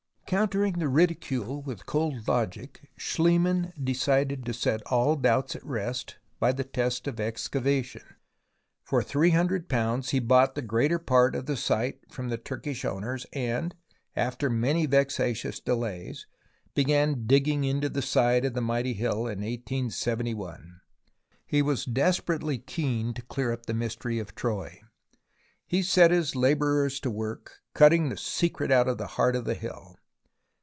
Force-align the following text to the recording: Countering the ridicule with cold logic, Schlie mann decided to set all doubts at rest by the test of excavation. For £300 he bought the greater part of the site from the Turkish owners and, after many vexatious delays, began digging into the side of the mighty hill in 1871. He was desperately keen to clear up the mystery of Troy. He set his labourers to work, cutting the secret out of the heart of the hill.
Countering 0.31 0.79
the 0.79 0.87
ridicule 0.87 1.61
with 1.61 1.85
cold 1.85 2.25
logic, 2.25 2.89
Schlie 2.97 3.37
mann 3.37 3.73
decided 3.77 4.45
to 4.45 4.53
set 4.53 4.81
all 4.83 5.17
doubts 5.17 5.57
at 5.57 5.65
rest 5.65 6.19
by 6.39 6.53
the 6.53 6.63
test 6.63 7.05
of 7.05 7.19
excavation. 7.19 8.03
For 8.81 9.03
£300 9.03 10.09
he 10.11 10.19
bought 10.19 10.55
the 10.55 10.61
greater 10.61 10.99
part 10.99 11.35
of 11.35 11.47
the 11.47 11.57
site 11.57 11.99
from 12.09 12.29
the 12.29 12.37
Turkish 12.37 12.85
owners 12.85 13.25
and, 13.33 13.75
after 14.15 14.49
many 14.49 14.85
vexatious 14.85 15.59
delays, 15.59 16.27
began 16.73 17.27
digging 17.27 17.65
into 17.65 17.89
the 17.89 18.01
side 18.01 18.45
of 18.45 18.53
the 18.53 18.61
mighty 18.61 18.93
hill 18.93 19.27
in 19.27 19.39
1871. 19.39 20.79
He 21.45 21.61
was 21.61 21.83
desperately 21.83 22.57
keen 22.57 23.13
to 23.15 23.21
clear 23.21 23.51
up 23.51 23.65
the 23.65 23.73
mystery 23.73 24.17
of 24.17 24.33
Troy. 24.33 24.79
He 25.67 25.83
set 25.83 26.09
his 26.09 26.37
labourers 26.37 27.01
to 27.01 27.11
work, 27.11 27.57
cutting 27.73 28.07
the 28.07 28.15
secret 28.15 28.71
out 28.71 28.87
of 28.87 28.97
the 28.97 29.07
heart 29.07 29.35
of 29.35 29.43
the 29.43 29.55
hill. 29.55 29.97